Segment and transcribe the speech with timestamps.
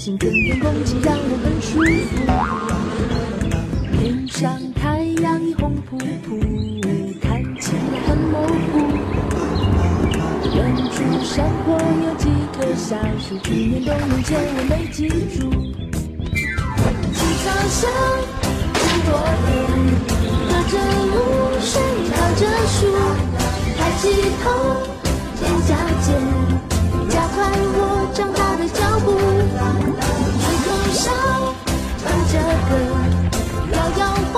[0.00, 1.68] 林叫醒，春天空气让我很舒
[2.08, 2.16] 服。
[3.98, 6.40] 天上太阳已红扑扑，
[7.20, 8.40] 看起来很模
[8.72, 8.72] 糊。
[10.56, 10.58] 远
[10.90, 12.24] 处山坡有几
[12.54, 15.38] 棵小树，去年冬眠前我没记住。
[17.12, 17.80] 青草香，
[18.72, 19.08] 很多
[19.44, 19.52] 年。
[20.48, 20.74] 隔着
[21.12, 21.14] 露
[21.60, 21.72] 水，
[22.14, 22.78] 靠着树，
[23.76, 24.02] 抬起
[24.42, 24.48] 头，
[33.72, 34.34] 摇摇晃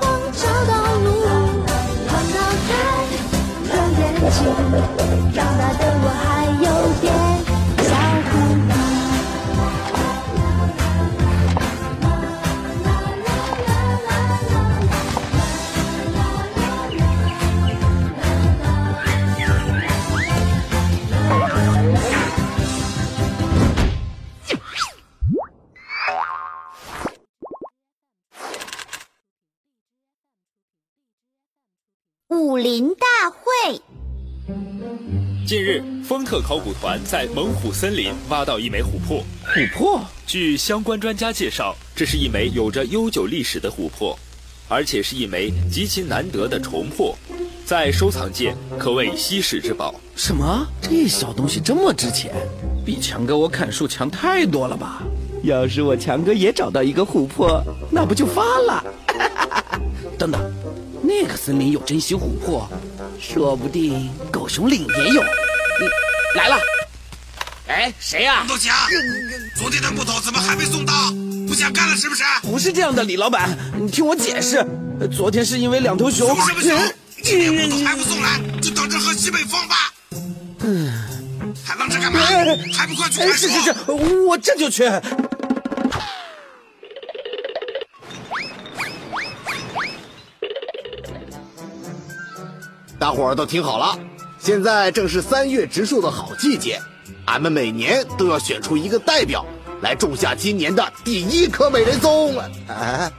[0.00, 0.72] 晃找到
[1.04, 1.06] 路。
[2.06, 2.36] 头脑
[2.68, 2.72] 袋，
[3.70, 4.36] 有眼睛，
[5.34, 6.24] 长大的我还
[32.34, 33.80] 武林大会，
[35.46, 39.22] 近日，丰特考古团在猛虎森林挖到一枚琥珀。
[39.54, 40.00] 琥珀？
[40.26, 44.18] 据相关专家介绍，这是一枚有着悠久历史的琥珀，
[44.68, 47.16] 而且是一枚极其难得的重珀，
[47.64, 49.94] 在收藏界可谓稀世之宝。
[50.16, 50.66] 什么？
[50.82, 52.34] 这小东西这么值钱？
[52.84, 55.04] 比强哥我砍树强太多了吧？
[55.44, 57.62] 要是我强哥也找到一个琥珀，
[57.92, 58.84] 那不就发了？
[60.18, 60.40] 等等，
[61.06, 62.66] 那个森林有珍稀琥珀，
[63.20, 65.22] 说不定狗熊岭也有。
[65.22, 65.90] 嗯
[66.34, 66.58] 来了，
[67.68, 68.74] 哎，谁呀、王头强，
[69.56, 70.92] 昨天的木头怎么还没送到？
[71.46, 72.22] 不想干了是不是？
[72.42, 74.56] 不是这样的，李老板，你听我解释。
[74.98, 76.26] 呃昨天是因为两头熊。
[76.34, 76.94] 熊什么熊？
[77.22, 79.92] 今天木头嗯还不送来，就等着喝西北风吧。
[80.60, 80.92] 嗯，
[81.64, 82.20] 还愣着干嘛？
[82.72, 83.20] 还不快去？
[83.32, 84.84] 是是是，我这就去。
[93.04, 93.98] 大伙儿都听好了，
[94.38, 96.80] 现在正是三月植树的好季节，
[97.26, 99.44] 俺们每年都要选出一个代表
[99.82, 102.34] 来种下今年的第一棵美人松。
[102.66, 103.12] 哎，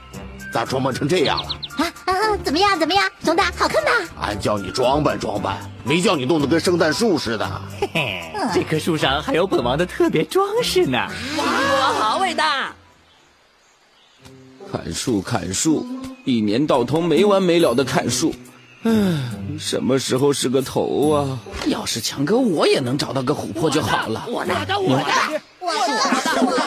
[0.52, 1.50] 咋装扮成这样了？
[1.78, 2.36] 啊啊啊！
[2.42, 2.76] 怎么样？
[2.76, 3.04] 怎么样？
[3.24, 3.92] 熊大，好看吧？
[4.20, 7.48] 俺叫你装扮装扮，没叫你弄得跟圣诞树似的。
[7.80, 10.98] 嘿 嘿这棵树上还有本王的特别装饰呢。
[11.38, 12.74] 好伟大！
[14.72, 15.86] 砍树砍树，
[16.24, 18.34] 一年到头没完没了的砍树，
[18.86, 18.92] 唉，
[19.58, 21.38] 什么时候是个头啊？
[21.66, 24.24] 要是强哥我也能找到个琥珀就好了。
[24.28, 25.04] 我的，我的，我的，
[25.58, 25.90] 我的，
[26.44, 26.66] 我的，我的。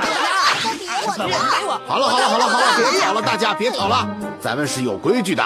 [1.87, 5.41] 好了好了好了好了，别吵了，大家别吵了，咱们是有规矩的，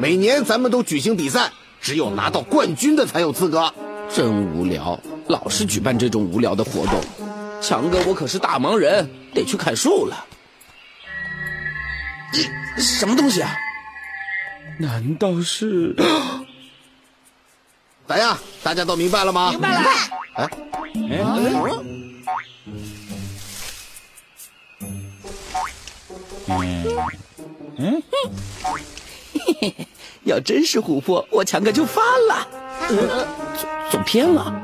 [0.00, 3.70] 每年咱们都举行比赛，只有拿到冠军的才有资格。
[4.10, 6.98] 真无聊，老是举办这种无聊的活动。
[7.60, 10.24] 强哥我可是大忙人，得去砍树了。
[12.32, 12.48] 咦，
[12.80, 13.54] 什么东西啊？
[14.78, 15.94] 难道是？
[18.06, 18.36] 咋样？
[18.62, 19.50] 大家都明白了吗？
[19.50, 19.82] 明白了。
[20.34, 20.48] 哎，
[30.24, 32.48] 要真是琥珀，我强哥就发了。
[32.88, 33.26] 呃，
[33.56, 34.62] 走走偏了。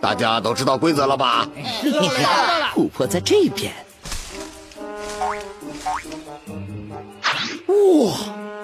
[0.00, 1.48] 大家都知道规则了吧？
[2.74, 3.72] 琥珀在这边。
[7.66, 8.14] 哇，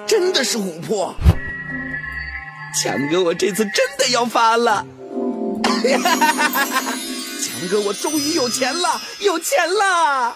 [0.07, 1.15] 真的是琥珀！
[2.81, 4.85] 强哥，我这次真的要发了！
[7.41, 10.35] 强哥，我终于有钱了，有钱了！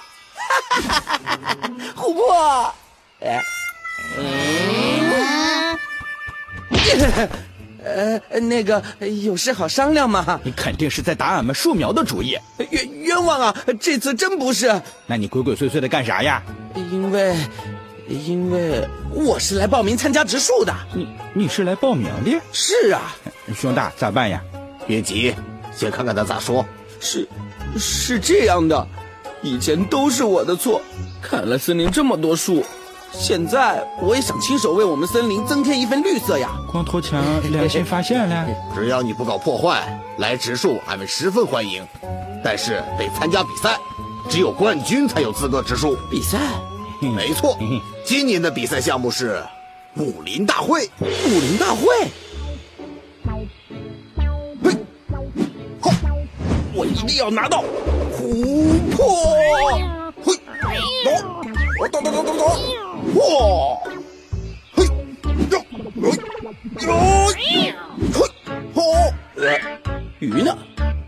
[1.96, 2.74] 琥珀，
[3.20, 3.44] 哎，
[7.84, 8.82] 呃，那个
[9.24, 10.40] 有事好商量嘛？
[10.44, 12.38] 你肯定是在打俺们树苗的主意。
[12.72, 13.56] 冤冤枉啊！
[13.80, 16.42] 这次真不是，那你鬼鬼祟祟的干啥呀？
[16.76, 17.36] 因为，
[18.10, 20.74] 因为我是来报名参加植树的。
[20.94, 22.42] 你你是来报名的？
[22.52, 23.16] 是啊，
[23.56, 24.42] 兄弟，咋办呀？
[24.88, 25.36] 别急，
[25.76, 26.66] 先看看他咋说。
[27.00, 27.28] 是，
[27.78, 28.88] 是这样的，
[29.44, 30.82] 以前都是我的错，
[31.22, 32.66] 砍了森林这么多树，
[33.12, 36.50] 现在我也想亲手为我们森林增添一份绿色呀。
[36.72, 41.86] 光头强良心发现了， 只要你不搞破坏，来植树俺们十分欢迎。
[42.44, 43.78] 但是得参加比赛，
[44.30, 45.96] 只有冠军才有资格植树。
[46.10, 46.40] 比赛？
[47.02, 47.58] 没错，
[48.10, 49.40] 今年的比赛项目是
[49.96, 50.90] 武林大会。
[51.00, 51.06] 武
[51.42, 51.86] 林大会？
[54.64, 54.76] 嘿，
[55.80, 55.92] 好，
[56.74, 57.64] 我一定要拿到
[58.18, 59.06] 琥珀！
[60.24, 60.34] 嘿，
[61.06, 61.12] 走，
[61.92, 62.46] 走走走走走，
[63.14, 63.22] 哇！
[64.74, 64.86] 嘿，
[65.52, 65.64] 哟，
[66.02, 66.10] 哟，
[66.82, 66.90] 哟，
[67.38, 67.70] 嘿，
[68.74, 68.82] 好，
[70.18, 70.58] 鱼呢？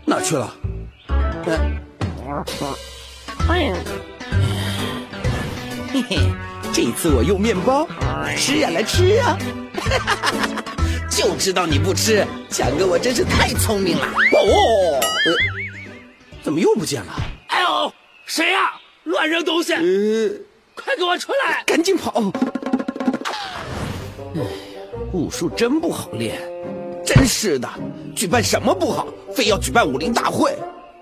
[0.04, 0.54] 哪去了？
[1.44, 1.58] 嘿
[6.08, 6.20] 嘿，
[6.72, 7.86] 这次我用面包，
[8.36, 9.36] 吃呀来吃呀！
[11.10, 14.06] 就知道你不吃，强哥我真是太聪明了。
[14.06, 15.00] 哦，
[16.42, 17.12] 怎么又不见了？
[17.48, 17.92] 哎呦，
[18.24, 18.72] 谁呀？
[19.04, 19.74] 乱扔东西！
[20.74, 21.62] 快给我出来！
[21.66, 22.32] 赶紧跑！
[24.34, 24.40] 哎，
[25.12, 26.40] 武术真不好练，
[27.04, 27.68] 真是的，
[28.16, 30.56] 举办什么不好，非要举办武林大会。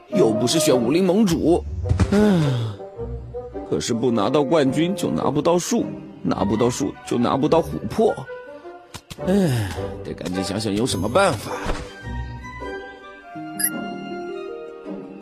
[0.09, 1.65] 又不是选武林盟主，
[2.11, 2.77] 嗯，
[3.71, 5.87] 可是不拿到冠军就拿不到树，
[6.23, 8.13] 拿不到树就拿不到琥珀，
[9.29, 9.71] 哎，
[10.05, 11.53] 得赶紧想想有什么办法。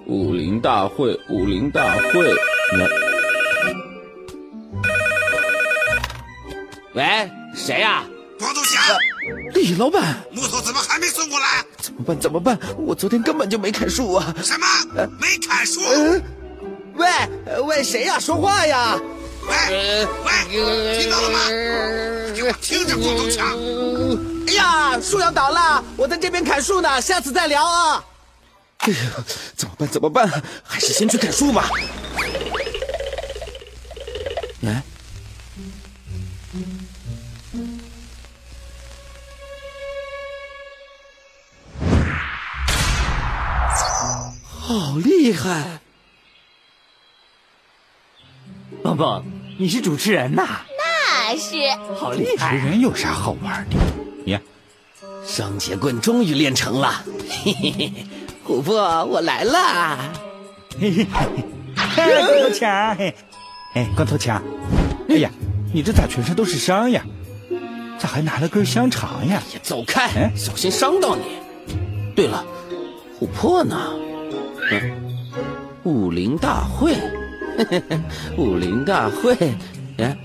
[0.07, 2.35] 武林大会，武林大会，
[6.95, 8.03] 喂，谁呀？
[8.39, 8.97] 光头强，
[9.53, 11.63] 李老板，木头怎么还没送过来？
[11.77, 12.19] 怎么办？
[12.19, 12.59] 怎么办？
[12.79, 14.35] 我昨天根本就没砍树啊！
[14.43, 14.67] 什么？
[15.21, 15.81] 没砍树？
[17.47, 18.19] 喂喂，谁呀？
[18.19, 18.99] 说话呀！
[19.47, 21.39] 喂喂，听到了吗？
[22.35, 23.57] 给我听着，光头强！
[24.47, 28.05] 哎呀，树要倒了，我在这边砍树呢，下次再聊啊！
[28.79, 28.97] 哎呀，
[29.57, 29.89] 怎么办？
[29.89, 30.43] 怎么办？
[30.63, 31.69] 还是先去砍树吧。
[34.65, 34.83] 哎。
[44.51, 45.81] 好厉害！
[48.89, 49.23] 蹦蹦，
[49.59, 50.47] 你是主持人呐？
[50.79, 51.57] 那是。
[52.01, 52.55] 好厉害！
[52.55, 54.31] 主持人有啥好玩的？
[54.31, 54.41] 呀，
[55.27, 57.05] 双节棍终于练成了！
[57.45, 57.93] 嘿嘿嘿，
[58.47, 59.99] 琥珀，我来了！
[60.81, 61.07] 嘿嘿
[61.77, 63.15] 嘿，光头强，嘿，
[63.75, 64.43] 哎，光头强，
[65.11, 65.31] 哎呀，
[65.75, 67.05] 你这咋全身都是伤呀？
[67.99, 69.43] 咋还拿了根香肠呀？
[69.63, 71.25] 走开，小心伤到你。
[72.17, 72.43] 对了，
[73.21, 73.93] 琥珀呢？
[75.85, 76.97] 武林大会，
[78.37, 79.37] 武林大会，
[79.99, 80.17] 哎，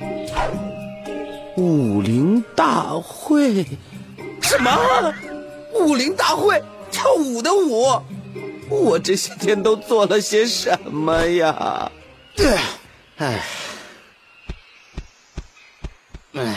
[1.57, 3.65] 武林大会，
[4.41, 5.13] 什么？
[5.73, 8.01] 武林大会跳舞的舞？
[8.69, 11.91] 我这些天都做了些什么呀？
[12.35, 12.57] 对，
[13.17, 13.43] 哎，
[16.33, 16.55] 哎，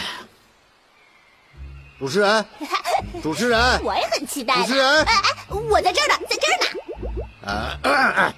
[1.98, 2.44] 主持人，
[3.22, 4.56] 主持人，我也很期待。
[4.56, 6.66] 主持人，哎哎，我在这儿呢，在这儿呢。
[7.46, 8.34] 啊，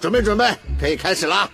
[0.00, 0.50] 准备准备，
[0.80, 1.50] 可以开始了。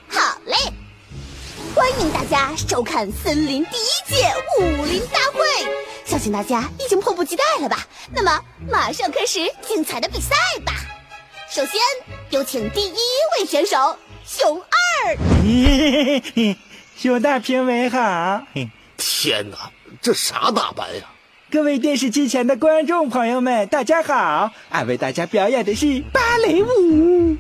[1.97, 5.41] 欢迎大家收看森林第一届武林大会，
[6.05, 7.87] 相信大家已经迫不及待了吧？
[8.15, 8.39] 那么
[8.71, 10.35] 马上开始精彩的比赛
[10.67, 10.75] 吧。
[11.49, 11.81] 首先
[12.29, 12.97] 有请第一
[13.39, 13.97] 位选手
[14.27, 15.17] 熊二。
[16.99, 18.43] 熊大评委好。
[18.99, 19.71] 天哪，
[20.03, 21.05] 这啥打扮呀？
[21.51, 24.51] 各位电视机前的观众朋友们，大家好！
[24.69, 27.39] 俺为大家表演的是芭蕾舞。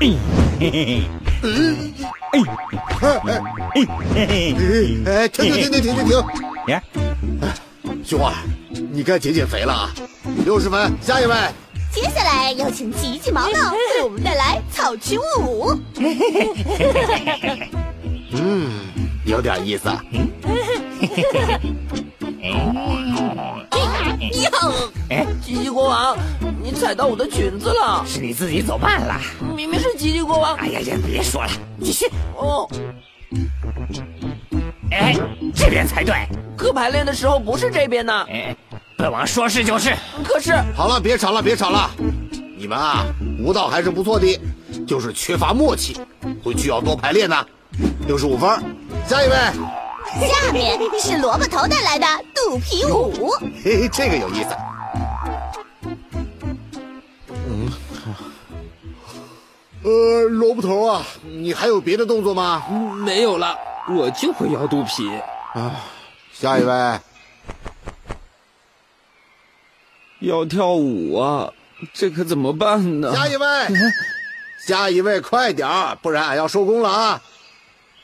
[0.00, 0.16] 停
[0.54, 1.04] 停
[5.52, 6.24] 停停停停停！
[6.68, 6.82] 呀，
[8.02, 8.32] 熊二，
[8.90, 9.92] 你该减减肥了啊！
[10.46, 11.34] 六十分，下一位。
[11.92, 15.78] 接下来有请急急忙忙为我们带来草裙舞。
[18.32, 18.70] 嗯，
[19.26, 19.90] 有点意思。
[24.42, 24.50] 哟，
[25.10, 26.16] 哎，吉吉国王，
[26.62, 28.04] 你踩到我的裙子了。
[28.06, 29.20] 是你自己走慢了。
[29.54, 30.54] 明明是吉吉国王。
[30.56, 31.50] 哎呀呀，别说了，
[31.82, 32.06] 继续。
[32.36, 32.68] 哦。
[34.90, 35.14] 哎，
[35.54, 36.14] 这边才对。
[36.56, 38.26] 可排练的时候不是这边呢。
[38.30, 38.56] 哎，
[38.96, 39.94] 本王说是就是。
[40.24, 40.52] 可是。
[40.76, 41.90] 好了，别吵了，别吵了。
[42.56, 43.04] 你们啊，
[43.38, 44.38] 舞蹈还是不错的，
[44.86, 45.96] 就是缺乏默契，
[46.42, 47.36] 回去要多排练呢。
[48.06, 48.48] 六十五分，
[49.06, 49.34] 下一位。
[50.18, 53.30] 下面是萝卜头带来的肚皮舞。
[53.62, 54.56] 嘿嘿，这个有意思。
[57.28, 57.70] 嗯，
[59.84, 62.64] 呃，萝卜头啊，你还有别的动作吗？
[63.04, 63.56] 没有了，
[63.88, 65.08] 我就会摇肚皮。
[65.54, 65.80] 啊，
[66.32, 67.00] 下一位。
[70.20, 71.52] 要跳舞啊，
[71.94, 73.14] 这可怎么办呢？
[73.14, 73.46] 下一位。
[74.66, 77.22] 下一位快点儿，不然俺要收工了啊！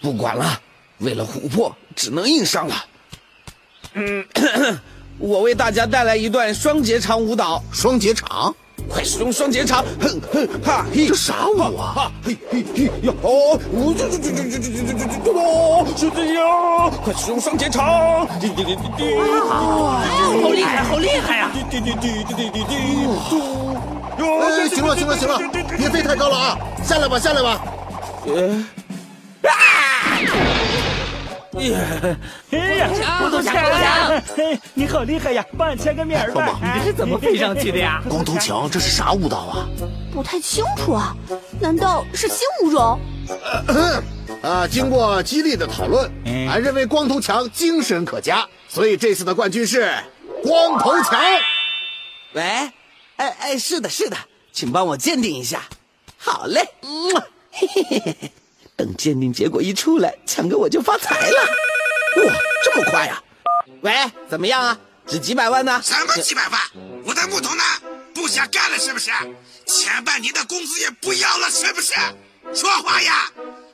[0.01, 0.61] 不管了，
[0.99, 2.85] 为了琥珀，只能硬上了。
[3.95, 4.25] 嗯，
[5.19, 7.62] 我为大家带来一段双节长舞蹈。
[7.73, 8.55] 双节长？
[8.88, 9.83] 快使用双节长！
[10.00, 11.07] 哼哼哈嘿！
[11.09, 11.93] 这啥舞啊？
[11.95, 13.12] 哈嘿嘿嘿呀！
[13.23, 16.91] 哦，我这这这这这这这这这哦，是这样！
[17.03, 18.29] 快使用双节长！
[18.38, 19.15] 滴滴滴滴滴！
[19.15, 20.05] 哇，
[20.43, 21.50] 好厉害，好厉害呀！
[21.53, 22.75] 滴滴滴滴滴滴滴！
[24.19, 25.41] 哎，行了行了行了，
[25.76, 26.59] 别飞太高了啊！
[26.85, 27.65] 下来吧下来吧。
[28.26, 28.65] 呃。
[31.59, 32.17] 耶！
[32.51, 35.45] 哎呀，光头强，光头强，嘿，你好厉害呀！
[35.57, 36.59] 帮俺签个名吧。
[36.63, 38.03] 你这是怎么飞上去的呀？
[38.09, 39.69] 光头强，这是啥舞蹈啊？
[40.13, 41.15] 不太清楚啊，
[41.61, 43.01] 难道是新舞种？
[44.43, 46.11] 啊，经过激烈的讨论，
[46.49, 49.91] 俺认为光头强精神可嘉，所以这次的冠军是
[50.43, 51.19] 光头强。
[52.35, 52.43] 喂，
[53.17, 54.17] 哎哎，是的，是的，
[54.53, 55.63] 请帮我鉴定一下。
[56.19, 58.33] 好嘞，嗯，嘿嘿嘿嘿。
[58.76, 61.40] 等鉴定结果一出来，强哥我就发财了！
[62.26, 63.23] 哇，这么快呀！
[63.80, 63.92] 喂，
[64.28, 64.78] 怎么样啊？
[65.06, 65.80] 值几百万呢？
[65.83, 66.61] 什么几百万？
[67.04, 67.62] 我的木头呢？
[68.14, 69.11] 不想干了是不是？
[69.66, 71.95] 前半年的工资也不要了是不是？
[72.54, 73.30] 说话呀！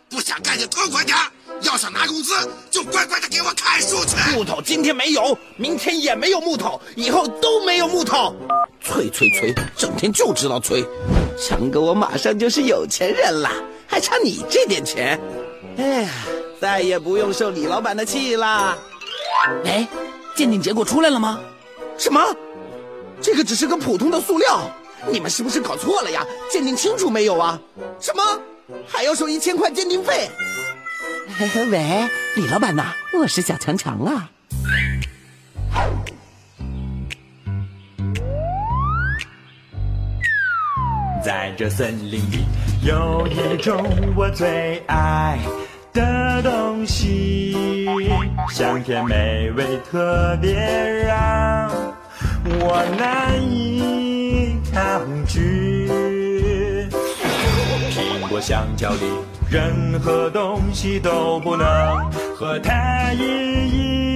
[0.09, 1.17] 不想干就痛快点，
[1.63, 2.33] 要想拿工资
[2.71, 4.15] 就乖乖的给我砍树去。
[4.37, 8.37] 木头今天没有，明天也没有木头，以后都没有木头。
[8.81, 10.85] 催催催，整天就知道催。
[11.45, 13.51] 强哥，我马上就是有钱人了。
[13.89, 15.21] 还差你这点钱，
[15.77, 16.11] 哎呀，
[16.61, 18.79] 再也不用受李老板的气啦！
[19.65, 19.87] 哎，
[20.37, 21.41] 鉴定结果出来了吗？
[21.99, 22.21] 什么？
[23.21, 24.71] 这个只是个普通的塑料，
[25.11, 26.25] 你们是不是搞错了呀？
[26.51, 27.61] 鉴定清楚没有啊？
[28.01, 28.23] 什么？
[28.87, 30.31] 还要收一千块鉴定费？
[31.71, 34.31] 喂，李老板呐，我是小强强啊。
[41.23, 42.45] 在这森林里，
[42.85, 43.81] 有一种
[44.17, 45.39] 我最爱
[45.93, 47.87] 的东西，
[48.51, 50.53] 香甜美味，特别
[51.07, 51.71] 让
[52.45, 55.89] 我难以抗拒。
[57.91, 59.01] 苹果、香蕉里，
[59.49, 61.67] 任何东西都不能
[62.35, 63.23] 和它一
[63.69, 64.12] 一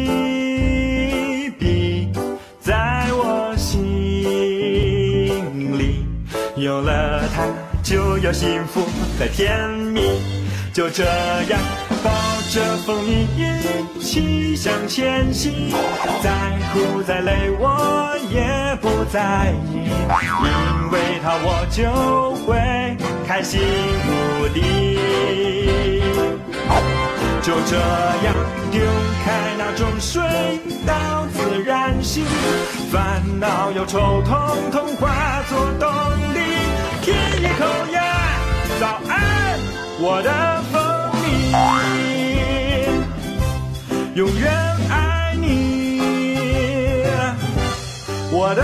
[6.57, 7.45] 有了它，
[7.83, 8.81] 就有幸福
[9.19, 10.01] 和甜蜜。
[10.73, 11.61] 就这样
[12.03, 12.11] 抱
[12.51, 15.71] 着蜂蜜一起向前行，
[16.23, 16.31] 再
[16.73, 19.89] 苦再累我也不在意，
[20.45, 22.57] 因为它我就会
[23.27, 23.61] 开心
[24.07, 24.99] 无敌。
[27.43, 27.77] 就这
[28.25, 28.35] 样
[28.73, 28.81] 丢
[29.25, 30.23] 开那种水
[30.85, 32.25] 到自然醒，
[32.91, 35.89] 烦恼忧愁统统化作动
[36.35, 36.36] 力。
[37.47, 38.03] 一口烟，
[38.81, 39.57] 早安，
[40.01, 40.31] 我的
[40.73, 40.83] 蜂
[41.23, 41.27] 蜜，
[44.19, 44.51] 永远
[44.91, 47.05] 爱你，
[48.33, 48.63] 我的